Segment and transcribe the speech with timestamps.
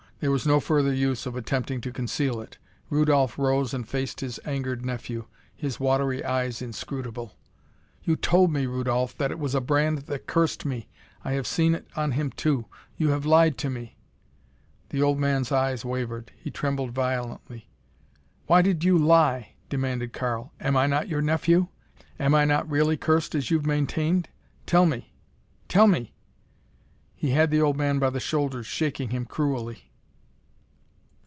[0.21, 2.59] There was no further use of attempting to conceal it.
[2.91, 7.33] Rudolph rose and faced his angered nephew, his watery eyes inscrutable.
[8.03, 10.87] "You told me, Rudolph, that it was a brand that cursed me.
[11.25, 12.67] I have seen it on him, too.
[12.97, 13.97] You have lied to me."
[14.89, 16.31] The old man's eyes wavered.
[16.37, 17.71] He trembled violently.
[18.45, 20.53] "Why did you lie?" demanded Karl.
[20.59, 21.69] "Am I not your nephew?
[22.19, 24.29] Am I not really cursed as you've maintained?
[24.67, 25.15] Tell me
[25.67, 26.13] tell me!"
[27.15, 29.87] He had the old man by the shoulders, shaking him cruelly.